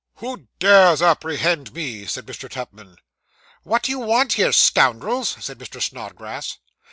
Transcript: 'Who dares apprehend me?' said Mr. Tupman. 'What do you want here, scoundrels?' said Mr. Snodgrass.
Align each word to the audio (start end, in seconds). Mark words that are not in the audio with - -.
'Who 0.15 0.47
dares 0.57 1.03
apprehend 1.03 1.75
me?' 1.75 2.07
said 2.07 2.25
Mr. 2.25 2.49
Tupman. 2.49 2.95
'What 3.61 3.83
do 3.83 3.91
you 3.91 3.99
want 3.99 4.33
here, 4.33 4.51
scoundrels?' 4.51 5.35
said 5.39 5.59
Mr. 5.59 5.79
Snodgrass. 5.79 6.57